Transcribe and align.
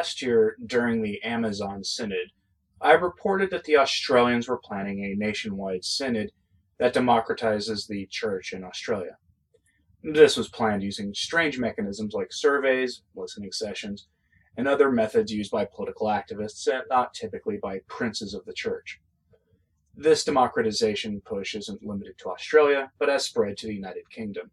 last 0.00 0.22
year 0.22 0.56
during 0.64 1.02
the 1.02 1.22
Amazon 1.22 1.84
Synod, 1.84 2.32
I 2.80 2.92
reported 2.92 3.50
that 3.50 3.64
the 3.64 3.76
Australians 3.76 4.48
were 4.48 4.56
planning 4.56 5.04
a 5.04 5.14
nationwide 5.14 5.84
synod 5.84 6.32
that 6.78 6.94
democratizes 6.94 7.86
the 7.86 8.06
church 8.06 8.54
in 8.54 8.64
Australia. 8.64 9.18
This 10.02 10.38
was 10.38 10.48
planned 10.48 10.82
using 10.82 11.12
strange 11.12 11.58
mechanisms 11.58 12.14
like 12.14 12.32
surveys, 12.32 13.02
listening 13.14 13.52
sessions, 13.52 14.06
and 14.56 14.66
other 14.66 14.90
methods 14.90 15.30
used 15.34 15.50
by 15.50 15.66
political 15.66 16.06
activists 16.06 16.66
and 16.66 16.84
not 16.88 17.12
typically 17.12 17.58
by 17.58 17.80
princes 17.86 18.32
of 18.32 18.46
the 18.46 18.54
church. 18.54 19.02
This 19.94 20.24
democratization 20.24 21.20
push 21.26 21.54
isn't 21.54 21.84
limited 21.84 22.16
to 22.20 22.30
Australia, 22.30 22.90
but 22.98 23.10
has 23.10 23.26
spread 23.26 23.58
to 23.58 23.66
the 23.66 23.74
United 23.74 24.08
Kingdom. 24.08 24.50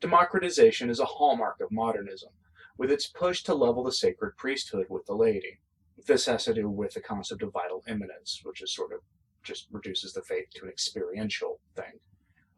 Democratization 0.00 0.88
is 0.88 1.00
a 1.00 1.04
hallmark 1.04 1.60
of 1.60 1.70
modernism, 1.70 2.30
with 2.78 2.90
its 2.90 3.06
push 3.06 3.42
to 3.44 3.54
level 3.54 3.84
the 3.84 3.92
sacred 3.92 4.36
priesthood 4.36 4.86
with 4.88 5.06
the 5.06 5.14
laity. 5.14 5.60
This 6.06 6.26
has 6.26 6.44
to 6.44 6.54
do 6.54 6.68
with 6.68 6.94
the 6.94 7.00
concept 7.00 7.42
of 7.42 7.52
vital 7.52 7.82
immanence, 7.86 8.40
which 8.42 8.62
is 8.62 8.74
sort 8.74 8.92
of 8.92 9.00
just 9.42 9.68
reduces 9.70 10.12
the 10.12 10.22
faith 10.22 10.46
to 10.54 10.64
an 10.64 10.70
experiential 10.70 11.60
thing. 11.76 12.00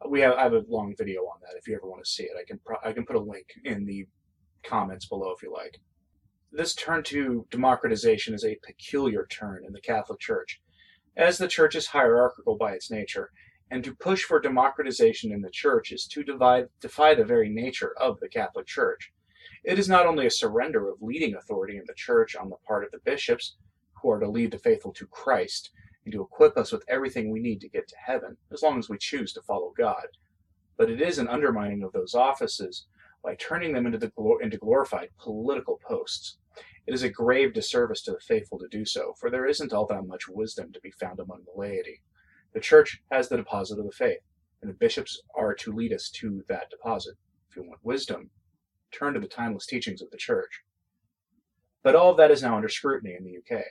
Uh, 0.03 0.09
we 0.09 0.21
have 0.21 0.33
I 0.33 0.43
have 0.43 0.53
a 0.53 0.63
long 0.67 0.93
video 0.97 1.21
on 1.21 1.39
that. 1.41 1.57
If 1.57 1.67
you 1.67 1.75
ever 1.75 1.87
want 1.87 2.03
to 2.03 2.09
see 2.09 2.23
it, 2.23 2.37
I 2.39 2.43
can 2.45 2.59
pro- 2.65 2.77
I 2.83 2.93
can 2.93 3.05
put 3.05 3.15
a 3.15 3.19
link 3.19 3.47
in 3.63 3.85
the 3.85 4.05
comments 4.63 5.07
below 5.07 5.33
if 5.35 5.43
you 5.43 5.51
like. 5.51 5.79
This 6.51 6.75
turn 6.75 7.03
to 7.05 7.47
democratization 7.49 8.33
is 8.33 8.45
a 8.45 8.59
peculiar 8.63 9.25
turn 9.25 9.63
in 9.65 9.73
the 9.73 9.81
Catholic 9.81 10.19
Church, 10.19 10.61
as 11.17 11.37
the 11.37 11.47
Church 11.47 11.75
is 11.75 11.87
hierarchical 11.87 12.57
by 12.57 12.73
its 12.73 12.91
nature, 12.91 13.31
and 13.71 13.83
to 13.83 13.95
push 13.95 14.23
for 14.23 14.39
democratization 14.39 15.31
in 15.31 15.41
the 15.41 15.49
Church 15.49 15.91
is 15.91 16.05
to 16.07 16.23
divide, 16.23 16.67
defy 16.79 17.15
the 17.15 17.25
very 17.25 17.49
nature 17.49 17.93
of 17.99 18.19
the 18.19 18.29
Catholic 18.29 18.67
Church. 18.67 19.11
It 19.63 19.79
is 19.79 19.87
not 19.87 20.05
only 20.05 20.25
a 20.25 20.31
surrender 20.31 20.89
of 20.89 21.01
leading 21.01 21.35
authority 21.35 21.77
in 21.77 21.85
the 21.87 21.93
Church 21.93 22.35
on 22.35 22.49
the 22.49 22.57
part 22.67 22.83
of 22.83 22.91
the 22.91 22.99
bishops, 23.05 23.55
who 24.01 24.09
are 24.11 24.19
to 24.19 24.29
lead 24.29 24.51
the 24.51 24.57
faithful 24.57 24.91
to 24.93 25.07
Christ, 25.07 25.71
and 26.03 26.11
to 26.13 26.21
equip 26.21 26.57
us 26.57 26.73
with 26.73 26.83
everything 26.89 27.31
we 27.31 27.39
need 27.39 27.61
to 27.61 27.69
get 27.69 27.87
to 27.87 27.95
heaven, 28.05 28.35
as 28.51 28.61
long 28.61 28.77
as 28.77 28.89
we 28.89 28.97
choose 28.97 29.31
to 29.33 29.41
follow 29.41 29.73
God. 29.77 30.07
But 30.77 30.89
it 30.89 31.01
is 31.01 31.17
an 31.17 31.29
undermining 31.29 31.81
of 31.81 31.93
those 31.93 32.13
offices 32.13 32.87
by 33.23 33.35
turning 33.35 33.73
them 33.73 33.85
into, 33.85 33.97
the, 33.97 34.11
into 34.41 34.57
glorified 34.57 35.09
political 35.17 35.79
posts. 35.87 36.37
It 36.85 36.93
is 36.93 37.03
a 37.03 37.09
grave 37.09 37.53
disservice 37.53 38.01
to 38.01 38.11
the 38.11 38.19
faithful 38.19 38.59
to 38.59 38.67
do 38.67 38.83
so, 38.83 39.13
for 39.17 39.29
there 39.29 39.45
isn't 39.45 39.71
all 39.71 39.85
that 39.87 40.05
much 40.05 40.27
wisdom 40.27 40.73
to 40.73 40.81
be 40.81 40.91
found 40.91 41.21
among 41.21 41.45
the 41.45 41.57
laity. 41.57 42.01
The 42.53 42.59
Church 42.59 43.01
has 43.11 43.29
the 43.29 43.37
deposit 43.37 43.79
of 43.79 43.85
the 43.85 43.93
faith, 43.93 44.19
and 44.61 44.69
the 44.69 44.75
bishops 44.75 45.21
are 45.35 45.53
to 45.55 45.71
lead 45.71 45.93
us 45.93 46.09
to 46.15 46.43
that 46.49 46.69
deposit. 46.69 47.15
If 47.49 47.55
you 47.55 47.63
want 47.63 47.79
wisdom, 47.81 48.29
turn 48.97 49.13
to 49.13 49.19
the 49.19 49.27
timeless 49.27 49.65
teachings 49.65 50.01
of 50.01 50.09
the 50.11 50.17
Church. 50.17 50.61
But 51.83 51.95
all 51.95 52.11
of 52.11 52.17
that 52.17 52.31
is 52.31 52.41
now 52.41 52.55
under 52.55 52.69
scrutiny 52.69 53.15
in 53.17 53.23
the 53.23 53.37
UK 53.37 53.63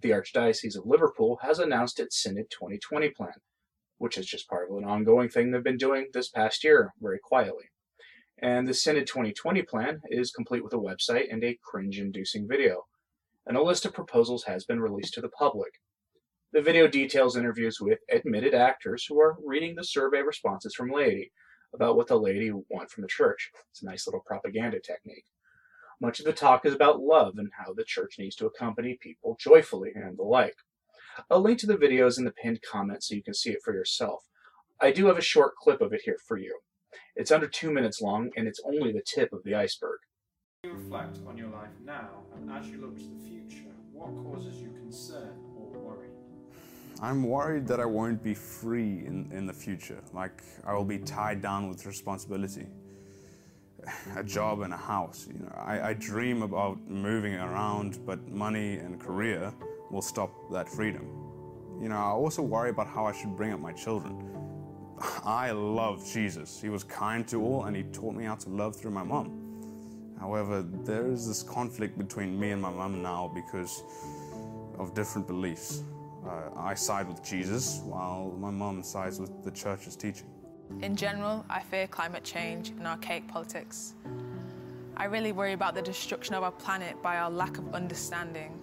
the 0.00 0.10
Archdiocese 0.10 0.76
of 0.76 0.86
Liverpool 0.86 1.38
has 1.42 1.58
announced 1.58 1.98
its 1.98 2.22
Synod 2.22 2.50
2020 2.50 3.10
plan, 3.10 3.32
which 3.98 4.16
is 4.16 4.26
just 4.26 4.48
part 4.48 4.70
of 4.70 4.76
an 4.76 4.84
ongoing 4.84 5.28
thing 5.28 5.50
they've 5.50 5.62
been 5.62 5.76
doing 5.76 6.06
this 6.12 6.28
past 6.28 6.62
year 6.62 6.92
very 7.00 7.18
quietly. 7.18 7.64
And 8.40 8.68
the 8.68 8.74
Synod 8.74 9.08
2020 9.08 9.62
plan 9.62 10.00
is 10.10 10.30
complete 10.30 10.62
with 10.62 10.72
a 10.72 10.76
website 10.76 11.32
and 11.32 11.42
a 11.42 11.58
cringe 11.64 11.98
inducing 11.98 12.46
video. 12.46 12.84
And 13.46 13.56
a 13.56 13.62
list 13.62 13.84
of 13.86 13.94
proposals 13.94 14.44
has 14.44 14.64
been 14.64 14.80
released 14.80 15.14
to 15.14 15.20
the 15.20 15.30
public. 15.30 15.72
The 16.52 16.62
video 16.62 16.86
details 16.86 17.36
interviews 17.36 17.78
with 17.80 17.98
admitted 18.10 18.54
actors 18.54 19.04
who 19.04 19.20
are 19.20 19.36
reading 19.44 19.74
the 19.74 19.84
survey 19.84 20.22
responses 20.22 20.74
from 20.74 20.90
laity 20.90 21.32
about 21.74 21.96
what 21.96 22.06
the 22.06 22.16
laity 22.16 22.50
want 22.68 22.90
from 22.90 23.02
the 23.02 23.08
church. 23.08 23.50
It's 23.70 23.82
a 23.82 23.86
nice 23.86 24.06
little 24.06 24.22
propaganda 24.24 24.80
technique. 24.80 25.26
Much 26.00 26.20
of 26.20 26.26
the 26.26 26.32
talk 26.32 26.64
is 26.64 26.74
about 26.74 27.00
love 27.00 27.38
and 27.38 27.50
how 27.58 27.72
the 27.72 27.84
church 27.84 28.16
needs 28.18 28.36
to 28.36 28.46
accompany 28.46 28.96
people 29.00 29.36
joyfully 29.40 29.92
and 29.94 30.16
the 30.16 30.22
like. 30.22 30.56
A 31.30 31.38
link 31.38 31.58
to 31.58 31.66
the 31.66 31.76
video 31.76 32.06
is 32.06 32.18
in 32.18 32.24
the 32.24 32.30
pinned 32.30 32.60
comment 32.62 33.02
so 33.02 33.14
you 33.14 33.22
can 33.22 33.34
see 33.34 33.50
it 33.50 33.62
for 33.64 33.74
yourself. 33.74 34.24
I 34.80 34.92
do 34.92 35.06
have 35.06 35.18
a 35.18 35.22
short 35.22 35.56
clip 35.56 35.80
of 35.80 35.92
it 35.92 36.02
here 36.04 36.18
for 36.26 36.36
you. 36.38 36.60
It's 37.16 37.32
under 37.32 37.48
two 37.48 37.72
minutes 37.72 38.00
long 38.00 38.30
and 38.36 38.46
it's 38.46 38.60
only 38.64 38.92
the 38.92 39.02
tip 39.04 39.32
of 39.32 39.42
the 39.42 39.56
iceberg. 39.56 39.98
You 40.62 40.72
reflect 40.72 41.18
on 41.26 41.36
your 41.36 41.48
life 41.48 41.70
now 41.84 42.22
and 42.36 42.50
as 42.50 42.68
you 42.68 42.78
look 42.78 42.96
to 42.96 43.02
the 43.02 43.28
future, 43.28 43.74
what 43.92 44.10
causes 44.22 44.60
you 44.60 44.70
concern? 44.70 45.27
I'm 47.00 47.22
worried 47.22 47.66
that 47.68 47.78
I 47.80 47.84
won't 47.84 48.22
be 48.22 48.34
free 48.34 49.04
in, 49.06 49.30
in 49.32 49.46
the 49.46 49.52
future, 49.52 50.02
like 50.12 50.42
I 50.66 50.74
will 50.74 50.84
be 50.84 50.98
tied 50.98 51.40
down 51.40 51.68
with 51.68 51.86
responsibility 51.86 52.66
a 54.16 54.24
job 54.24 54.60
and 54.60 54.72
a 54.72 54.76
house. 54.76 55.28
You 55.32 55.40
know, 55.40 55.52
I, 55.54 55.90
I 55.90 55.92
dream 55.94 56.42
about 56.42 56.78
moving 56.88 57.34
around, 57.34 58.04
but 58.04 58.26
money 58.28 58.78
and 58.78 59.00
career 59.00 59.52
will 59.90 60.02
stop 60.02 60.30
that 60.50 60.68
freedom. 60.68 61.06
You 61.80 61.88
know, 61.88 61.96
I 61.96 62.10
also 62.10 62.42
worry 62.42 62.70
about 62.70 62.88
how 62.88 63.06
I 63.06 63.12
should 63.12 63.36
bring 63.36 63.52
up 63.52 63.60
my 63.60 63.72
children. 63.72 64.24
I 65.24 65.52
love 65.52 66.04
Jesus. 66.12 66.60
He 66.60 66.68
was 66.68 66.82
kind 66.82 67.26
to 67.28 67.40
all 67.40 67.64
and 67.64 67.76
he 67.76 67.84
taught 67.84 68.14
me 68.14 68.24
how 68.24 68.34
to 68.34 68.48
love 68.48 68.74
through 68.74 68.90
my 68.90 69.04
mom. 69.04 69.44
However, 70.18 70.62
there 70.84 71.06
is 71.06 71.28
this 71.28 71.44
conflict 71.44 71.96
between 71.96 72.38
me 72.38 72.50
and 72.50 72.60
my 72.60 72.70
mom 72.70 73.00
now 73.02 73.30
because 73.32 73.84
of 74.76 74.94
different 74.94 75.28
beliefs. 75.28 75.82
Uh, 76.26 76.50
I 76.56 76.74
side 76.74 77.08
with 77.08 77.22
Jesus 77.22 77.80
while 77.84 78.34
my 78.38 78.50
mom 78.50 78.82
sides 78.82 79.20
with 79.20 79.42
the 79.44 79.50
church's 79.50 79.96
teaching. 79.96 80.26
In 80.82 80.96
general, 80.96 81.44
I 81.48 81.60
fear 81.60 81.86
climate 81.86 82.24
change 82.24 82.70
and 82.70 82.86
archaic 82.86 83.26
politics. 83.28 83.94
I 84.96 85.04
really 85.04 85.32
worry 85.32 85.52
about 85.52 85.74
the 85.74 85.82
destruction 85.82 86.34
of 86.34 86.42
our 86.42 86.50
planet 86.50 87.00
by 87.02 87.18
our 87.18 87.30
lack 87.30 87.56
of 87.56 87.74
understanding 87.74 88.58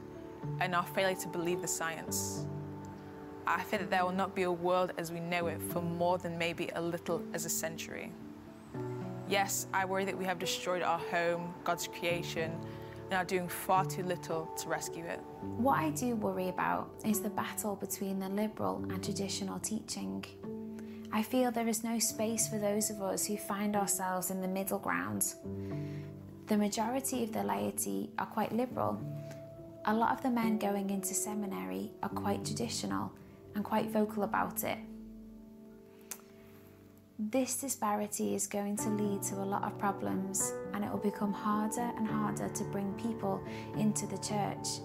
and 0.60 0.76
our 0.76 0.86
failure 0.86 1.16
to 1.16 1.28
believe 1.28 1.62
the 1.62 1.68
science. 1.68 2.46
I 3.48 3.64
fear 3.64 3.80
that 3.80 3.90
there 3.90 4.04
will 4.04 4.12
not 4.12 4.36
be 4.36 4.44
a 4.44 4.52
world 4.52 4.92
as 4.98 5.12
we 5.12 5.20
know 5.20 5.48
it 5.48 5.62
for 5.62 5.82
more 5.82 6.18
than 6.18 6.38
maybe 6.38 6.70
a 6.76 6.82
little 6.82 7.22
as 7.34 7.46
a 7.46 7.50
century. 7.50 8.12
Yes, 9.28 9.68
I 9.74 9.86
worry 9.86 10.06
that 10.06 10.18
we 10.18 10.26
have 10.26 10.38
destroyed 10.38 10.82
our 10.82 11.00
home, 11.00 11.54
God's 11.64 11.88
creation, 11.88 12.52
and 13.06 13.14
are 13.14 13.26
doing 13.26 13.48
far 13.48 13.86
too 13.86 14.04
little 14.04 14.46
to 14.58 14.68
rescue 14.68 15.06
it. 15.06 15.20
What 15.42 15.80
I 15.80 15.92
do 15.92 16.16
worry 16.16 16.50
about 16.50 16.90
is 17.06 17.22
the 17.22 17.30
battle 17.30 17.76
between 17.76 18.20
the 18.20 18.30
liberal 18.30 18.84
and 18.90 19.04
traditional 19.04 19.60
teaching. 19.60 20.26
I 21.12 21.24
feel 21.24 21.52
there 21.52 21.68
is 21.68 21.84
no 21.84 22.00
space 22.00 22.48
for 22.48 22.58
those 22.58 22.90
of 22.90 23.02
us 23.02 23.26
who 23.26 23.38
find 23.38 23.76
ourselves 23.76 24.32
in 24.32 24.42
the 24.42 24.48
middle 24.48 24.80
ground. 24.80 25.34
The 26.48 26.58
majority 26.58 27.24
of 27.24 27.32
the 27.32 27.44
laity 27.44 28.12
are 28.20 28.26
quite 28.26 28.52
liberal. 28.52 29.00
A 29.86 29.94
lot 29.94 30.12
of 30.12 30.24
the 30.24 30.30
men 30.30 30.58
going 30.58 30.90
into 30.90 31.14
seminary 31.14 31.92
are 32.04 32.10
quite 32.10 32.44
traditional 32.44 33.12
and 33.56 33.64
quite 33.64 33.92
vocal 33.92 34.24
about 34.24 34.64
it. 34.64 34.78
This 37.18 37.56
disparity 37.56 38.36
is 38.36 38.46
going 38.46 38.76
to 38.76 38.90
lead 38.90 39.24
to 39.24 39.36
a 39.36 39.46
lot 39.46 39.64
of 39.64 39.80
problems 39.80 40.54
and 40.74 40.84
it 40.84 40.92
will 40.92 41.00
become 41.00 41.32
harder 41.32 41.90
and 41.96 42.06
harder 42.06 42.50
to 42.50 42.64
bring 42.66 42.92
people 42.96 43.42
into 43.78 44.06
the 44.06 44.18
church. 44.18 44.82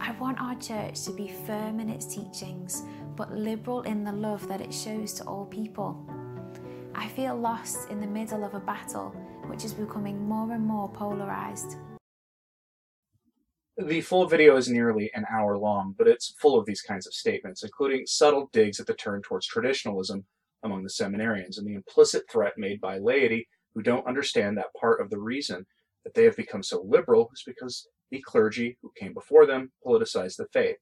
I 0.00 0.10
want 0.18 0.40
our 0.40 0.56
church 0.56 1.04
to 1.04 1.12
be 1.12 1.28
firm 1.28 1.78
in 1.78 1.88
its 1.88 2.12
teachings, 2.12 2.82
but 3.14 3.32
liberal 3.32 3.82
in 3.82 4.02
the 4.02 4.10
love 4.10 4.48
that 4.48 4.60
it 4.60 4.74
shows 4.74 5.12
to 5.14 5.24
all 5.24 5.46
people. 5.46 6.04
I 6.96 7.06
feel 7.06 7.36
lost 7.36 7.90
in 7.90 8.00
the 8.00 8.08
middle 8.08 8.42
of 8.42 8.54
a 8.54 8.60
battle 8.60 9.10
which 9.46 9.64
is 9.64 9.72
becoming 9.72 10.26
more 10.26 10.50
and 10.50 10.66
more 10.66 10.88
polarized. 10.88 11.76
The 13.76 14.00
full 14.00 14.26
video 14.26 14.56
is 14.56 14.68
nearly 14.68 15.12
an 15.14 15.26
hour 15.32 15.56
long, 15.56 15.94
but 15.96 16.08
it's 16.08 16.34
full 16.40 16.58
of 16.58 16.66
these 16.66 16.80
kinds 16.80 17.06
of 17.06 17.14
statements, 17.14 17.62
including 17.62 18.04
subtle 18.06 18.50
digs 18.52 18.80
at 18.80 18.88
the 18.88 18.94
turn 18.94 19.22
towards 19.22 19.46
traditionalism 19.46 20.24
among 20.64 20.82
the 20.82 20.90
seminarians 20.90 21.58
and 21.58 21.66
the 21.66 21.74
implicit 21.74 22.24
threat 22.30 22.54
made 22.56 22.80
by 22.80 22.98
laity 22.98 23.46
who 23.74 23.82
don't 23.82 24.06
understand 24.06 24.56
that 24.56 24.74
part 24.80 25.00
of 25.00 25.10
the 25.10 25.18
reason 25.18 25.64
that 26.04 26.14
they 26.14 26.24
have 26.24 26.36
become 26.36 26.62
so 26.62 26.84
liberal 26.86 27.30
is 27.32 27.42
because 27.46 27.88
the 28.10 28.20
clergy 28.22 28.76
who 28.82 28.90
came 28.98 29.14
before 29.14 29.46
them 29.46 29.70
politicized 29.86 30.36
the 30.36 30.46
faith 30.52 30.76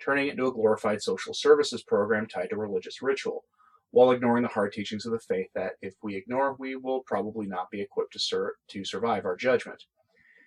turning 0.00 0.28
it 0.28 0.32
into 0.32 0.46
a 0.46 0.52
glorified 0.52 1.02
social 1.02 1.34
services 1.34 1.82
program 1.82 2.26
tied 2.26 2.50
to 2.50 2.56
religious 2.56 3.02
ritual, 3.02 3.44
while 3.90 4.10
ignoring 4.10 4.42
the 4.42 4.48
hard 4.48 4.72
teachings 4.72 5.06
of 5.06 5.12
the 5.12 5.18
faith 5.18 5.48
that, 5.54 5.72
if 5.82 5.94
we 6.02 6.14
ignore, 6.14 6.56
we 6.58 6.76
will 6.76 7.00
probably 7.06 7.46
not 7.46 7.70
be 7.70 7.80
equipped 7.80 8.12
to, 8.12 8.18
sur- 8.18 8.54
to 8.68 8.84
survive 8.84 9.24
our 9.24 9.36
judgment. 9.36 9.82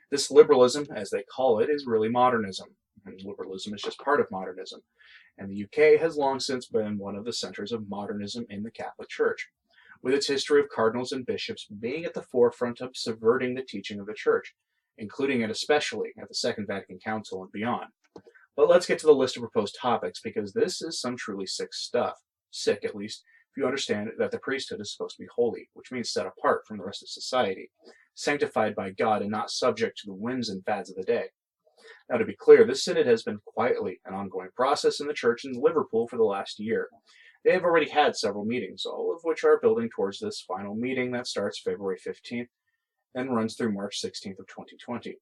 This 0.09 0.31
liberalism, 0.31 0.87
as 0.95 1.09
they 1.09 1.23
call 1.23 1.59
it, 1.59 1.69
is 1.69 1.85
really 1.85 2.09
modernism, 2.09 2.69
and 3.05 3.19
liberalism 3.23 3.73
is 3.73 3.81
just 3.81 3.99
part 3.99 4.19
of 4.19 4.31
modernism. 4.31 4.81
And 5.37 5.49
the 5.49 5.63
UK 5.63 5.99
has 5.99 6.17
long 6.17 6.39
since 6.39 6.67
been 6.67 6.97
one 6.97 7.15
of 7.15 7.25
the 7.25 7.33
centers 7.33 7.71
of 7.71 7.89
modernism 7.89 8.45
in 8.49 8.63
the 8.63 8.71
Catholic 8.71 9.09
Church, 9.09 9.49
with 10.03 10.13
its 10.13 10.27
history 10.27 10.59
of 10.59 10.69
cardinals 10.69 11.11
and 11.11 11.25
bishops 11.25 11.65
being 11.79 12.05
at 12.05 12.13
the 12.13 12.23
forefront 12.23 12.81
of 12.81 12.95
subverting 12.95 13.55
the 13.55 13.63
teaching 13.63 13.99
of 13.99 14.05
the 14.05 14.13
Church, 14.13 14.53
including 14.97 15.43
and 15.43 15.51
especially 15.51 16.11
at 16.21 16.27
the 16.27 16.35
Second 16.35 16.67
Vatican 16.67 16.99
Council 16.99 17.41
and 17.43 17.51
beyond. 17.51 17.87
But 18.55 18.69
let's 18.69 18.85
get 18.85 18.99
to 18.99 19.07
the 19.07 19.13
list 19.13 19.37
of 19.37 19.41
proposed 19.41 19.77
topics 19.81 20.19
because 20.21 20.53
this 20.53 20.81
is 20.81 20.99
some 20.99 21.15
truly 21.15 21.45
sick 21.45 21.73
stuff. 21.73 22.15
Sick, 22.51 22.83
at 22.83 22.95
least, 22.95 23.23
if 23.51 23.57
you 23.57 23.65
understand 23.65 24.09
that 24.17 24.31
the 24.31 24.39
priesthood 24.39 24.81
is 24.81 24.91
supposed 24.91 25.15
to 25.17 25.23
be 25.23 25.29
holy, 25.33 25.69
which 25.73 25.91
means 25.91 26.11
set 26.11 26.25
apart 26.25 26.65
from 26.67 26.77
the 26.77 26.83
rest 26.83 27.01
of 27.01 27.09
society, 27.09 27.71
sanctified 28.15 28.75
by 28.75 28.91
God 28.91 29.21
and 29.21 29.31
not 29.31 29.51
subject 29.51 29.97
to 29.99 30.07
the 30.07 30.13
whims 30.13 30.49
and 30.49 30.63
fads 30.63 30.89
of 30.89 30.95
the 30.95 31.03
day. 31.03 31.25
Now, 32.09 32.17
to 32.17 32.25
be 32.25 32.35
clear, 32.35 32.65
this 32.65 32.83
synod 32.83 33.07
has 33.07 33.23
been 33.23 33.39
quietly 33.45 33.99
an 34.05 34.13
ongoing 34.13 34.49
process 34.55 34.99
in 34.99 35.07
the 35.07 35.13
church 35.13 35.45
in 35.45 35.53
Liverpool 35.53 36.07
for 36.07 36.17
the 36.17 36.23
last 36.23 36.59
year. 36.59 36.89
They 37.43 37.51
have 37.53 37.63
already 37.63 37.89
had 37.89 38.15
several 38.15 38.45
meetings, 38.45 38.85
all 38.85 39.13
of 39.15 39.21
which 39.23 39.43
are 39.43 39.59
building 39.59 39.89
towards 39.89 40.19
this 40.19 40.41
final 40.41 40.75
meeting 40.75 41.11
that 41.11 41.27
starts 41.27 41.61
February 41.61 41.97
15th 41.97 42.49
and 43.15 43.35
runs 43.35 43.55
through 43.55 43.73
March 43.73 44.01
16th 44.01 44.39
of 44.39 44.47
2020. 44.47 45.17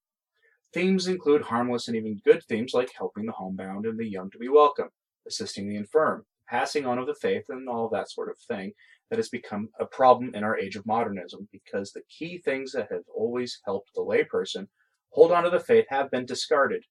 Themes 0.73 1.07
include 1.07 1.41
harmless 1.43 1.87
and 1.87 1.97
even 1.97 2.21
good 2.23 2.43
themes 2.43 2.73
like 2.73 2.91
helping 2.95 3.25
the 3.25 3.31
homebound 3.31 3.85
and 3.85 3.97
the 3.97 4.07
young 4.07 4.29
to 4.31 4.37
be 4.37 4.49
welcome, 4.49 4.89
assisting 5.27 5.67
the 5.67 5.77
infirm, 5.77 6.25
passing 6.47 6.85
on 6.85 6.99
of 6.99 7.07
the 7.07 7.15
faith, 7.15 7.45
and 7.49 7.67
all 7.67 7.89
that 7.89 8.11
sort 8.11 8.29
of 8.29 8.37
thing 8.37 8.73
that 9.09 9.17
has 9.17 9.29
become 9.29 9.69
a 9.79 9.85
problem 9.85 10.35
in 10.35 10.43
our 10.43 10.57
age 10.57 10.75
of 10.75 10.85
modernism 10.85 11.47
because 11.51 11.91
the 11.91 12.03
key 12.09 12.37
things 12.37 12.71
that 12.73 12.91
have 12.91 13.01
always 13.15 13.59
helped 13.65 13.89
the 13.95 14.01
layperson 14.01 14.67
hold 15.11 15.31
on 15.31 15.43
to 15.43 15.49
the 15.49 15.59
faith 15.59 15.85
have 15.89 16.11
been 16.11 16.25
discarded 16.25 16.83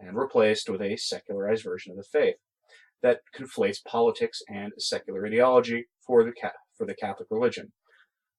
and 0.00 0.16
replaced 0.16 0.68
with 0.68 0.82
a 0.82 0.96
secularized 0.96 1.64
version 1.64 1.92
of 1.92 1.96
the 1.96 2.04
faith 2.04 2.36
that 3.02 3.20
conflates 3.36 3.84
politics 3.84 4.42
and 4.48 4.72
secular 4.78 5.26
ideology 5.26 5.86
for 6.06 6.24
the 6.24 6.32
for 6.76 6.86
the 6.86 6.94
Catholic 6.94 7.28
religion. 7.30 7.72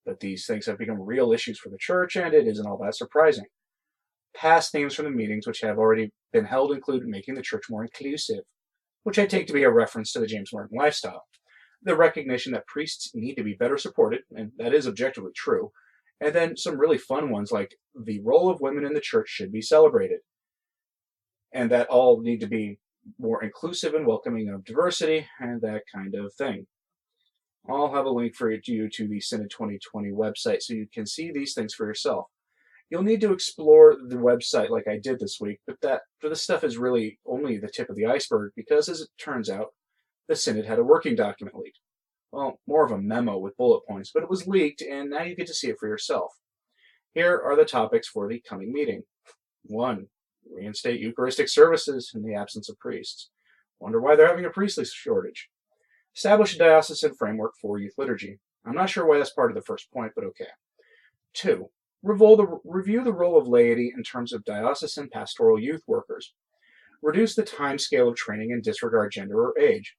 But 0.05 0.19
these 0.19 0.45
things 0.45 0.65
have 0.67 0.77
become 0.77 1.01
real 1.01 1.31
issues 1.31 1.59
for 1.59 1.69
the 1.69 1.77
church, 1.79 2.15
and 2.15 2.33
it 2.33 2.47
isn't 2.47 2.65
all 2.65 2.79
that 2.83 2.95
surprising. 2.95 3.45
Past 4.35 4.71
themes 4.71 4.93
from 4.93 5.05
the 5.05 5.11
meetings 5.11 5.47
which 5.47 5.61
have 5.61 5.77
already 5.77 6.11
been 6.31 6.45
held 6.45 6.71
include 6.71 7.03
making 7.05 7.35
the 7.35 7.41
church 7.41 7.63
more 7.69 7.83
inclusive, 7.83 8.43
which 9.03 9.19
I 9.19 9.25
take 9.25 9.47
to 9.47 9.53
be 9.53 9.63
a 9.63 9.71
reference 9.71 10.11
to 10.13 10.19
the 10.19 10.27
James 10.27 10.53
Martin 10.53 10.77
lifestyle. 10.77 11.25
The 11.81 11.95
recognition 11.95 12.53
that 12.53 12.67
priests 12.67 13.11
need 13.13 13.35
to 13.35 13.43
be 13.43 13.53
better 13.53 13.77
supported, 13.77 14.21
and 14.35 14.51
that 14.57 14.73
is 14.73 14.87
objectively 14.87 15.31
true. 15.35 15.71
And 16.19 16.33
then 16.33 16.57
some 16.57 16.79
really 16.79 16.97
fun 16.97 17.29
ones 17.29 17.51
like 17.51 17.75
the 17.95 18.21
role 18.21 18.49
of 18.49 18.61
women 18.61 18.85
in 18.85 18.93
the 18.93 19.01
church 19.01 19.29
should 19.29 19.51
be 19.51 19.61
celebrated, 19.61 20.19
and 21.53 21.69
that 21.71 21.87
all 21.89 22.21
need 22.21 22.39
to 22.39 22.47
be 22.47 22.79
more 23.19 23.43
inclusive 23.43 23.93
and 23.93 24.05
welcoming 24.05 24.49
of 24.49 24.65
diversity 24.65 25.27
and 25.39 25.61
that 25.61 25.83
kind 25.93 26.15
of 26.15 26.33
thing. 26.33 26.65
I'll 27.69 27.93
have 27.93 28.05
a 28.05 28.09
link 28.09 28.35
for 28.35 28.49
you 28.51 28.89
to 28.89 29.07
the 29.07 29.19
Synod 29.19 29.49
2020 29.49 30.11
website 30.11 30.61
so 30.61 30.73
you 30.73 30.87
can 30.93 31.05
see 31.05 31.31
these 31.31 31.53
things 31.53 31.73
for 31.73 31.85
yourself. 31.85 32.27
You'll 32.89 33.03
need 33.03 33.19
to 33.21 33.33
explore 33.33 33.97
the 34.07 34.15
website 34.15 34.69
like 34.69 34.87
I 34.87 34.97
did 34.97 35.19
this 35.19 35.37
week, 35.41 35.59
but 35.67 35.81
that 35.81 36.01
for 36.19 36.29
this 36.29 36.41
stuff 36.41 36.63
is 36.63 36.77
really 36.77 37.19
only 37.25 37.57
the 37.57 37.67
tip 37.67 37.89
of 37.89 37.97
the 37.97 38.05
iceberg 38.05 38.53
because, 38.55 38.87
as 38.87 39.01
it 39.01 39.09
turns 39.19 39.49
out, 39.49 39.73
the 40.29 40.35
Synod 40.37 40.65
had 40.65 40.79
a 40.79 40.83
working 40.83 41.15
document 41.15 41.57
leaked. 41.57 41.79
Well, 42.31 42.59
more 42.67 42.85
of 42.85 42.91
a 42.91 42.97
memo 42.97 43.37
with 43.37 43.57
bullet 43.57 43.81
points, 43.87 44.11
but 44.13 44.23
it 44.23 44.29
was 44.29 44.47
leaked, 44.47 44.81
and 44.81 45.09
now 45.09 45.23
you 45.23 45.35
get 45.35 45.47
to 45.47 45.53
see 45.53 45.69
it 45.69 45.77
for 45.79 45.87
yourself. 45.87 46.33
Here 47.13 47.39
are 47.39 47.55
the 47.55 47.65
topics 47.65 48.07
for 48.07 48.27
the 48.27 48.41
coming 48.47 48.71
meeting. 48.73 49.03
1 49.63 50.07
reinstate 50.53 50.99
Eucharistic 50.99 51.49
services 51.49 52.11
in 52.15 52.23
the 52.23 52.35
absence 52.35 52.69
of 52.69 52.79
priests. 52.79 53.29
Wonder 53.79 53.99
why 53.99 54.15
they're 54.15 54.27
having 54.27 54.45
a 54.45 54.49
priestly 54.49 54.85
shortage. 54.85 55.49
Establish 56.15 56.55
a 56.55 56.59
diocesan 56.59 57.13
framework 57.15 57.53
for 57.61 57.79
youth 57.79 57.93
liturgy. 57.97 58.39
I'm 58.65 58.75
not 58.75 58.89
sure 58.89 59.05
why 59.05 59.17
that's 59.17 59.33
part 59.33 59.51
of 59.51 59.55
the 59.55 59.61
first 59.61 59.91
point, 59.91 60.13
but 60.15 60.25
okay. 60.25 60.47
Two, 61.33 61.69
the, 62.03 62.59
review 62.63 63.03
the 63.03 63.13
role 63.13 63.37
of 63.37 63.47
laity 63.47 63.93
in 63.95 64.03
terms 64.03 64.33
of 64.33 64.43
diocesan 64.43 65.09
pastoral 65.11 65.59
youth 65.59 65.83
workers. 65.87 66.33
Reduce 67.01 67.35
the 67.35 67.43
time 67.43 67.77
scale 67.77 68.09
of 68.09 68.15
training 68.15 68.51
and 68.51 68.63
disregard 68.63 69.11
gender 69.11 69.39
or 69.39 69.57
age. 69.59 69.95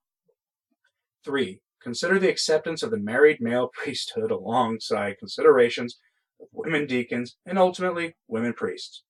Three, 1.24 1.60
consider 1.82 2.18
the 2.18 2.30
acceptance 2.30 2.82
of 2.82 2.90
the 2.90 2.98
married 2.98 3.40
male 3.40 3.68
priesthood 3.72 4.30
alongside 4.30 5.18
considerations 5.18 5.98
of 6.40 6.48
women 6.52 6.86
deacons 6.86 7.36
and 7.46 7.58
ultimately 7.58 8.14
women 8.26 8.52
priests. 8.52 9.04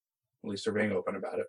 At 0.45 0.51
least 0.51 0.65
they're 0.65 0.75
being 0.75 0.93
open 0.93 1.17
about 1.17 1.39
it. 1.39 1.47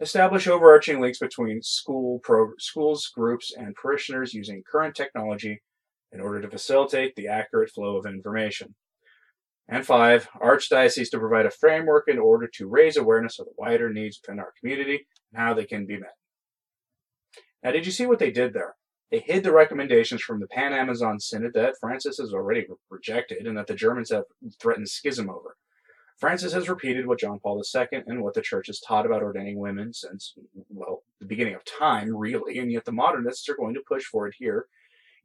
Establish 0.00 0.48
overarching 0.48 1.00
links 1.00 1.18
between 1.18 1.62
school 1.62 2.18
pro- 2.24 2.52
schools, 2.58 3.08
groups, 3.14 3.52
and 3.56 3.74
parishioners 3.76 4.34
using 4.34 4.64
current 4.70 4.96
technology 4.96 5.62
in 6.10 6.20
order 6.20 6.40
to 6.40 6.50
facilitate 6.50 7.14
the 7.14 7.28
accurate 7.28 7.70
flow 7.70 7.96
of 7.96 8.06
information. 8.06 8.74
And 9.68 9.86
five, 9.86 10.28
Archdiocese 10.42 11.10
to 11.10 11.18
provide 11.18 11.46
a 11.46 11.50
framework 11.50 12.08
in 12.08 12.18
order 12.18 12.48
to 12.54 12.68
raise 12.68 12.96
awareness 12.96 13.38
of 13.38 13.46
the 13.46 13.52
wider 13.56 13.92
needs 13.92 14.20
within 14.20 14.40
our 14.40 14.52
community 14.58 15.06
and 15.32 15.40
how 15.40 15.54
they 15.54 15.64
can 15.64 15.86
be 15.86 15.98
met. 15.98 16.16
Now, 17.62 17.70
did 17.70 17.86
you 17.86 17.92
see 17.92 18.06
what 18.06 18.18
they 18.18 18.32
did 18.32 18.52
there? 18.52 18.74
They 19.12 19.20
hid 19.20 19.44
the 19.44 19.52
recommendations 19.52 20.22
from 20.22 20.40
the 20.40 20.46
Pan 20.46 20.72
Amazon 20.72 21.20
Synod 21.20 21.52
that 21.52 21.76
Francis 21.78 22.16
has 22.16 22.32
already 22.32 22.66
rejected 22.88 23.46
and 23.46 23.58
that 23.58 23.66
the 23.66 23.74
Germans 23.74 24.10
have 24.10 24.24
threatened 24.58 24.88
schism 24.88 25.28
over. 25.28 25.58
Francis 26.18 26.54
has 26.54 26.66
repeated 26.70 27.06
what 27.06 27.18
John 27.18 27.38
Paul 27.38 27.62
II 27.62 28.04
and 28.06 28.22
what 28.22 28.32
the 28.32 28.40
church 28.40 28.68
has 28.68 28.80
taught 28.80 29.04
about 29.04 29.22
ordaining 29.22 29.58
women 29.58 29.92
since, 29.92 30.32
well, 30.70 31.02
the 31.20 31.26
beginning 31.26 31.54
of 31.54 31.62
time, 31.66 32.16
really, 32.16 32.58
and 32.58 32.72
yet 32.72 32.86
the 32.86 32.92
modernists 32.92 33.46
are 33.50 33.54
going 33.54 33.74
to 33.74 33.82
push 33.86 34.04
for 34.04 34.26
it 34.28 34.34
here, 34.38 34.64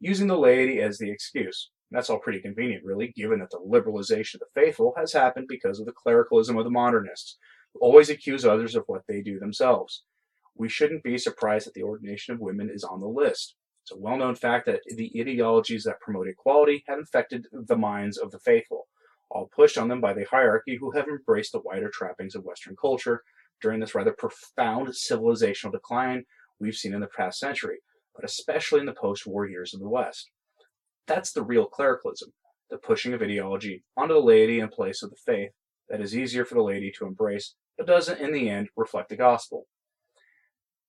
using 0.02 0.28
the 0.28 0.38
laity 0.38 0.82
as 0.82 0.98
the 0.98 1.10
excuse. 1.10 1.70
That's 1.90 2.10
all 2.10 2.20
pretty 2.20 2.42
convenient, 2.42 2.84
really, 2.84 3.14
given 3.16 3.40
that 3.40 3.52
the 3.52 3.60
liberalization 3.60 4.36
of 4.36 4.42
the 4.42 4.62
faithful 4.62 4.96
has 4.98 5.14
happened 5.14 5.48
because 5.48 5.80
of 5.80 5.86
the 5.86 5.94
clericalism 5.94 6.58
of 6.58 6.66
the 6.66 6.70
modernists, 6.70 7.38
who 7.74 7.80
always 7.80 8.10
accuse 8.10 8.44
others 8.44 8.76
of 8.76 8.84
what 8.88 9.04
they 9.08 9.22
do 9.22 9.40
themselves. 9.40 10.04
We 10.56 10.68
shouldn't 10.68 11.04
be 11.04 11.18
surprised 11.18 11.68
that 11.68 11.74
the 11.74 11.84
ordination 11.84 12.34
of 12.34 12.42
women 12.42 12.70
is 12.70 12.84
on 12.84 13.00
the 13.00 13.08
list. 13.08 13.56
It's 13.88 13.94
a 13.94 13.98
well 13.98 14.18
known 14.18 14.36
fact 14.36 14.66
that 14.66 14.82
the 14.86 15.10
ideologies 15.18 15.86
that 15.86 16.02
promote 16.02 16.28
equality 16.28 16.84
have 16.90 17.00
infected 17.00 17.48
the 17.54 17.78
minds 17.78 18.18
of 18.18 18.32
the 18.32 18.40
faithful 18.40 18.90
all 19.30 19.48
pushed 19.56 19.78
on 19.78 19.88
them 19.88 20.02
by 20.02 20.12
the 20.12 20.26
hierarchy 20.26 20.76
who 20.76 20.92
have 20.92 21.08
embraced 21.08 21.54
the 21.54 21.62
wider 21.62 21.90
trappings 21.90 22.36
of 22.36 22.44
Western 22.44 22.76
culture 22.76 23.24
during 23.62 23.80
this 23.80 23.96
rather 23.96 24.12
profound 24.12 24.90
civilizational 24.90 25.72
decline 25.72 26.26
we've 26.60 26.76
seen 26.76 26.94
in 26.94 27.00
the 27.00 27.08
past 27.08 27.40
century, 27.40 27.78
but 28.14 28.26
especially 28.26 28.82
in 28.82 28.86
the 28.86 28.92
post 28.92 29.26
war 29.26 29.48
years 29.48 29.74
of 29.74 29.80
the 29.80 29.88
West. 29.88 30.32
That's 31.08 31.32
the 31.32 31.44
real 31.44 31.66
clericalism, 31.66 32.34
the 32.70 32.78
pushing 32.78 33.14
of 33.14 33.22
ideology 33.22 33.86
onto 33.96 34.16
the 34.16 34.20
laity 34.20 34.60
in 34.60 34.68
place 34.68 35.02
of 35.02 35.12
the 35.12 35.16
faith 35.26 35.52
that 35.88 36.02
is 36.02 36.14
easier 36.14 36.44
for 36.44 36.56
the 36.56 36.62
laity 36.62 36.92
to 36.98 37.06
embrace, 37.06 37.56
but 37.78 37.88
doesn't 37.88 38.20
in 38.20 38.34
the 38.34 38.50
end 38.50 38.68
reflect 38.76 39.08
the 39.08 39.16
gospel. 39.16 39.66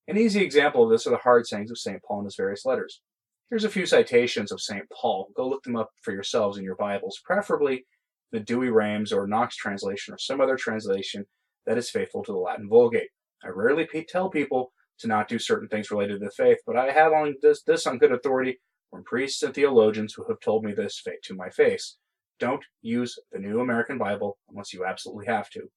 An 0.09 0.17
easy 0.17 0.41
example 0.41 0.83
of 0.83 0.91
this 0.91 1.07
are 1.07 1.11
the 1.11 1.19
hard 1.19 1.47
sayings 1.47 1.71
of 1.71 1.77
St. 1.77 2.03
Paul 2.03 2.21
in 2.21 2.25
his 2.25 2.35
various 2.35 2.65
letters. 2.65 3.03
Here's 3.51 3.65
a 3.65 3.69
few 3.69 3.85
citations 3.85 4.51
of 4.51 4.59
St. 4.59 4.85
Paul. 4.91 5.29
Go 5.37 5.47
look 5.47 5.65
them 5.65 5.77
up 5.77 5.91
for 6.01 6.15
yourselves 6.15 6.57
in 6.57 6.65
your 6.65 6.77
Bibles, 6.77 7.21
preferably 7.23 7.85
the 8.33 8.41
Douay-Rheims 8.41 9.13
or 9.13 9.27
Knox 9.27 9.55
translation 9.55 10.15
or 10.15 10.19
some 10.19 10.41
other 10.41 10.57
translation 10.57 11.27
that 11.67 11.77
is 11.77 11.91
faithful 11.91 12.25
to 12.25 12.33
the 12.33 12.39
Latin 12.39 12.71
Vulgate. 12.71 13.11
I 13.45 13.49
rarely 13.49 13.87
tell 14.09 14.31
people 14.31 14.73
to 15.01 15.09
not 15.09 15.29
do 15.29 15.39
certain 15.39 15.69
things 15.69 15.91
related 15.91 16.21
to 16.21 16.25
the 16.25 16.31
faith, 16.31 16.59
but 16.67 16.77
I 16.77 16.91
have 16.91 17.13
on 17.13 17.35
this, 17.43 17.63
this 17.63 17.87
on 17.87 17.99
good 17.99 18.13
authority 18.13 18.61
from 18.91 19.05
priests 19.05 19.43
and 19.43 19.55
theologians 19.55 20.15
who 20.15 20.25
have 20.29 20.41
told 20.41 20.65
me 20.65 20.73
this 20.73 21.05
to 21.25 21.35
my 21.35 21.51
face. 21.51 21.99
Don't 22.41 22.65
use 22.81 23.19
the 23.31 23.39
New 23.39 23.61
American 23.61 23.99
Bible 23.99 24.39
unless 24.49 24.73
you 24.73 24.87
absolutely 24.87 25.27
have 25.27 25.51
to. 25.51 25.71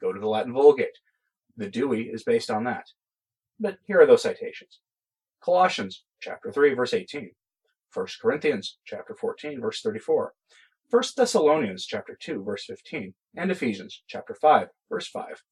Go 0.00 0.12
to 0.12 0.18
the 0.18 0.26
Latin 0.26 0.52
Vulgate. 0.52 0.98
The 1.56 1.70
Douay 1.70 2.12
is 2.12 2.24
based 2.24 2.50
on 2.50 2.64
that. 2.64 2.86
But 3.60 3.78
here 3.86 4.00
are 4.00 4.06
those 4.06 4.22
citations. 4.22 4.80
Colossians 5.42 6.04
chapter 6.20 6.52
3 6.52 6.74
verse 6.74 6.94
18. 6.94 7.30
1 7.92 8.06
Corinthians 8.20 8.78
chapter 8.84 9.14
14 9.14 9.60
verse 9.60 9.80
34. 9.80 10.34
1 10.90 11.02
Thessalonians 11.16 11.86
chapter 11.86 12.16
2 12.20 12.42
verse 12.42 12.64
15 12.64 13.14
and 13.36 13.50
Ephesians 13.50 14.02
chapter 14.06 14.34
5 14.34 14.68
verse 14.90 15.08
5. 15.08 15.42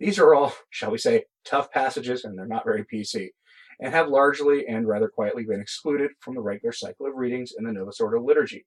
These 0.00 0.18
are 0.18 0.34
all, 0.34 0.54
shall 0.70 0.90
we 0.90 0.98
say, 0.98 1.24
tough 1.44 1.70
passages 1.70 2.24
and 2.24 2.38
they're 2.38 2.46
not 2.46 2.64
very 2.64 2.84
PC 2.84 3.30
and 3.80 3.92
have 3.92 4.08
largely 4.08 4.66
and 4.66 4.86
rather 4.86 5.08
quietly 5.08 5.44
been 5.44 5.60
excluded 5.60 6.12
from 6.20 6.34
the 6.34 6.40
regular 6.40 6.72
cycle 6.72 7.06
of 7.06 7.16
readings 7.16 7.52
in 7.56 7.64
the 7.64 7.72
Novus 7.72 8.00
Ordo 8.00 8.22
liturgy. 8.22 8.66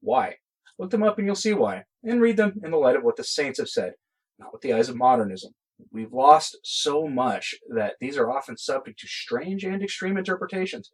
Why? 0.00 0.36
Look 0.78 0.90
them 0.90 1.02
up 1.02 1.18
and 1.18 1.26
you'll 1.26 1.36
see 1.36 1.54
why, 1.54 1.84
and 2.02 2.20
read 2.20 2.36
them 2.36 2.60
in 2.64 2.70
the 2.70 2.76
light 2.76 2.96
of 2.96 3.04
what 3.04 3.16
the 3.16 3.24
saints 3.24 3.58
have 3.58 3.68
said, 3.68 3.92
not 4.38 4.52
with 4.52 4.62
the 4.62 4.72
eyes 4.72 4.88
of 4.88 4.96
modernism. 4.96 5.52
We've 5.90 6.12
lost 6.12 6.58
so 6.62 7.06
much 7.08 7.54
that 7.68 7.94
these 8.00 8.16
are 8.16 8.30
often 8.30 8.56
subject 8.56 8.98
to 9.00 9.06
strange 9.06 9.64
and 9.64 9.82
extreme 9.82 10.16
interpretations, 10.16 10.92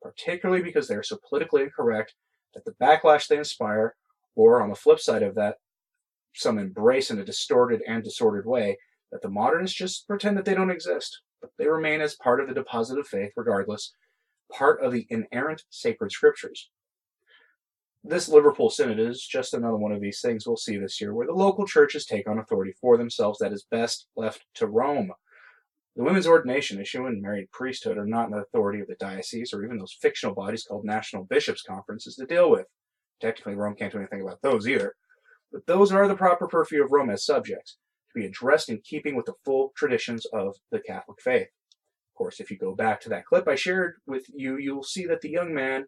particularly 0.00 0.62
because 0.62 0.88
they 0.88 0.94
are 0.94 1.02
so 1.02 1.18
politically 1.28 1.62
incorrect 1.62 2.14
that 2.54 2.64
the 2.64 2.72
backlash 2.72 3.26
they 3.26 3.38
inspire, 3.38 3.94
or 4.34 4.62
on 4.62 4.70
the 4.70 4.74
flip 4.74 5.00
side 5.00 5.22
of 5.22 5.34
that, 5.34 5.56
some 6.34 6.58
embrace 6.58 7.10
in 7.10 7.18
a 7.18 7.24
distorted 7.24 7.82
and 7.86 8.04
disordered 8.04 8.46
way, 8.46 8.78
that 9.10 9.22
the 9.22 9.30
modernists 9.30 9.76
just 9.76 10.06
pretend 10.06 10.36
that 10.36 10.44
they 10.44 10.54
don't 10.54 10.70
exist, 10.70 11.20
but 11.40 11.50
they 11.58 11.66
remain 11.66 12.00
as 12.00 12.14
part 12.14 12.40
of 12.40 12.48
the 12.48 12.54
deposit 12.54 12.98
of 12.98 13.06
faith 13.06 13.32
regardless, 13.36 13.92
part 14.52 14.82
of 14.82 14.92
the 14.92 15.06
inerrant 15.10 15.64
sacred 15.70 16.12
scriptures. 16.12 16.70
This 18.04 18.28
Liverpool 18.28 18.70
Synod 18.70 19.00
is 19.00 19.26
just 19.26 19.54
another 19.54 19.76
one 19.76 19.92
of 19.92 20.00
these 20.00 20.20
things 20.20 20.46
we'll 20.46 20.56
see 20.56 20.78
this 20.78 21.00
year 21.00 21.12
where 21.12 21.26
the 21.26 21.32
local 21.32 21.66
churches 21.66 22.06
take 22.06 22.28
on 22.28 22.38
authority 22.38 22.72
for 22.80 22.96
themselves 22.96 23.38
that 23.40 23.52
is 23.52 23.66
best 23.70 24.06
left 24.16 24.46
to 24.54 24.68
Rome. 24.68 25.12
The 25.96 26.04
women's 26.04 26.26
ordination 26.26 26.80
issue 26.80 27.06
and 27.06 27.20
married 27.20 27.50
priesthood 27.50 27.98
are 27.98 28.06
not 28.06 28.28
an 28.28 28.38
authority 28.38 28.80
of 28.80 28.86
the 28.86 28.94
diocese 29.00 29.52
or 29.52 29.64
even 29.64 29.78
those 29.78 29.96
fictional 30.00 30.34
bodies 30.34 30.62
called 30.62 30.84
national 30.84 31.24
bishops' 31.24 31.62
conferences 31.62 32.14
to 32.16 32.24
deal 32.26 32.50
with. 32.50 32.66
Technically, 33.20 33.56
Rome 33.56 33.74
can't 33.74 33.92
do 33.92 33.98
anything 33.98 34.22
about 34.22 34.40
those 34.42 34.68
either. 34.68 34.94
But 35.50 35.66
those 35.66 35.90
are 35.90 36.06
the 36.06 36.14
proper 36.14 36.46
purview 36.46 36.84
of 36.84 36.92
Rome 36.92 37.10
as 37.10 37.26
subjects. 37.26 37.78
to 38.12 38.20
be 38.20 38.26
addressed 38.26 38.68
in 38.68 38.80
keeping 38.84 39.16
with 39.16 39.26
the 39.26 39.34
full 39.44 39.72
traditions 39.76 40.24
of 40.26 40.54
the 40.70 40.78
Catholic 40.78 41.20
faith. 41.20 41.48
Of 41.48 42.16
course, 42.16 42.38
if 42.38 42.50
you 42.50 42.56
go 42.56 42.74
back 42.74 43.00
to 43.02 43.08
that 43.08 43.26
clip 43.26 43.48
I 43.48 43.56
shared 43.56 43.96
with 44.06 44.24
you, 44.32 44.56
you'll 44.56 44.84
see 44.84 45.04
that 45.06 45.20
the 45.20 45.30
young 45.30 45.52
man 45.52 45.86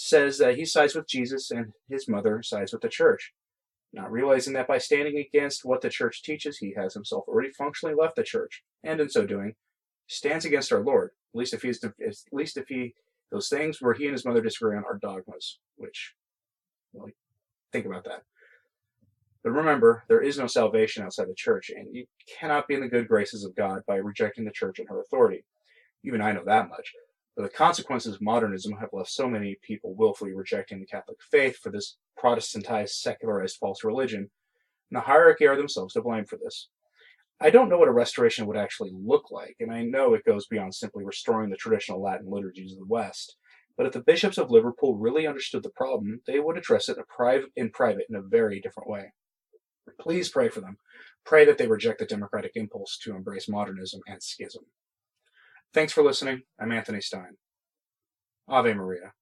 says 0.00 0.38
that 0.38 0.56
he 0.56 0.64
sides 0.64 0.94
with 0.94 1.08
Jesus 1.08 1.50
and 1.50 1.72
his 1.88 2.06
mother 2.08 2.40
sides 2.40 2.72
with 2.72 2.82
the 2.82 2.88
church. 2.88 3.32
Not 3.92 4.12
realizing 4.12 4.52
that 4.52 4.68
by 4.68 4.78
standing 4.78 5.18
against 5.18 5.64
what 5.64 5.80
the 5.80 5.88
church 5.88 6.22
teaches, 6.22 6.58
he 6.58 6.72
has 6.76 6.94
himself 6.94 7.24
already 7.26 7.50
functionally 7.50 7.96
left 7.98 8.14
the 8.14 8.22
church, 8.22 8.62
and 8.84 9.00
in 9.00 9.08
so 9.08 9.26
doing, 9.26 9.56
stands 10.06 10.44
against 10.44 10.72
our 10.72 10.84
Lord. 10.84 11.10
At 11.34 11.38
least 11.38 11.52
if 11.52 11.62
he's 11.62 11.82
at 11.82 11.92
least 12.30 12.56
if 12.56 12.68
he 12.68 12.94
those 13.32 13.48
things 13.48 13.82
where 13.82 13.92
he 13.92 14.04
and 14.04 14.12
his 14.12 14.24
mother 14.24 14.40
disagree 14.40 14.76
on 14.76 14.84
are 14.84 14.98
dogmas, 15.02 15.58
which 15.76 16.14
well, 16.92 17.08
think 17.72 17.84
about 17.84 18.04
that. 18.04 18.22
But 19.42 19.50
remember, 19.50 20.04
there 20.08 20.22
is 20.22 20.38
no 20.38 20.46
salvation 20.46 21.02
outside 21.02 21.28
the 21.28 21.34
church, 21.34 21.70
and 21.74 21.92
you 21.92 22.04
cannot 22.38 22.68
be 22.68 22.74
in 22.74 22.80
the 22.82 22.88
good 22.88 23.08
graces 23.08 23.44
of 23.44 23.56
God 23.56 23.82
by 23.88 23.96
rejecting 23.96 24.44
the 24.44 24.52
church 24.52 24.78
and 24.78 24.88
her 24.88 25.00
authority. 25.00 25.44
Even 26.04 26.20
I 26.20 26.30
know 26.30 26.44
that 26.44 26.68
much. 26.68 26.92
The 27.38 27.48
consequences 27.48 28.16
of 28.16 28.20
modernism 28.20 28.72
have 28.78 28.88
left 28.92 29.10
so 29.10 29.28
many 29.28 29.58
people 29.62 29.94
willfully 29.94 30.32
rejecting 30.32 30.80
the 30.80 30.86
Catholic 30.86 31.18
faith 31.30 31.56
for 31.56 31.70
this 31.70 31.96
Protestantized, 32.20 32.88
secularized 32.88 33.58
false 33.58 33.84
religion, 33.84 34.28
and 34.90 34.96
the 34.96 35.02
hierarchy 35.02 35.46
are 35.46 35.56
themselves 35.56 35.94
to 35.94 36.02
blame 36.02 36.24
for 36.24 36.36
this. 36.36 36.68
I 37.40 37.50
don't 37.50 37.68
know 37.68 37.78
what 37.78 37.86
a 37.86 37.92
restoration 37.92 38.46
would 38.46 38.56
actually 38.56 38.90
look 38.92 39.30
like, 39.30 39.54
and 39.60 39.72
I 39.72 39.82
know 39.82 40.14
it 40.14 40.24
goes 40.24 40.48
beyond 40.48 40.74
simply 40.74 41.04
restoring 41.04 41.50
the 41.50 41.56
traditional 41.56 42.02
Latin 42.02 42.28
liturgies 42.28 42.72
of 42.72 42.78
the 42.78 42.86
West. 42.86 43.36
But 43.76 43.86
if 43.86 43.92
the 43.92 44.00
bishops 44.00 44.38
of 44.38 44.50
Liverpool 44.50 44.96
really 44.96 45.28
understood 45.28 45.62
the 45.62 45.70
problem, 45.70 46.20
they 46.26 46.40
would 46.40 46.58
address 46.58 46.88
it 46.88 46.98
in, 46.98 47.44
in 47.54 47.70
private 47.70 48.06
in 48.10 48.16
a 48.16 48.20
very 48.20 48.60
different 48.60 48.90
way. 48.90 49.12
Please 50.00 50.28
pray 50.28 50.48
for 50.48 50.60
them. 50.60 50.78
Pray 51.24 51.44
that 51.44 51.56
they 51.56 51.68
reject 51.68 52.00
the 52.00 52.04
democratic 52.04 52.56
impulse 52.56 52.98
to 53.04 53.14
embrace 53.14 53.48
modernism 53.48 54.00
and 54.08 54.20
schism. 54.24 54.64
Thanks 55.74 55.92
for 55.92 56.02
listening. 56.02 56.42
I'm 56.58 56.72
Anthony 56.72 57.00
Stine. 57.00 57.36
Ave 58.48 58.72
Maria. 58.74 59.12